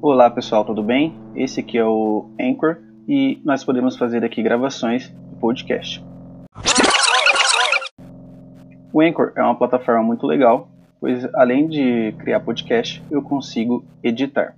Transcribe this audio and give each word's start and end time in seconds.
Olá 0.00 0.30
pessoal, 0.30 0.64
tudo 0.64 0.82
bem? 0.82 1.14
Esse 1.34 1.60
aqui 1.60 1.76
é 1.76 1.84
o 1.84 2.30
Anchor 2.40 2.78
e 3.08 3.40
nós 3.44 3.64
podemos 3.64 3.96
fazer 3.96 4.24
aqui 4.24 4.42
gravações 4.42 5.08
de 5.08 5.36
podcast. 5.40 6.04
O 8.92 9.00
Anchor 9.00 9.32
é 9.36 9.42
uma 9.42 9.54
plataforma 9.54 10.02
muito 10.02 10.26
legal, 10.26 10.68
pois 11.00 11.24
além 11.34 11.68
de 11.68 12.12
criar 12.18 12.40
podcast, 12.40 13.02
eu 13.10 13.22
consigo 13.22 13.84
editar. 14.02 14.54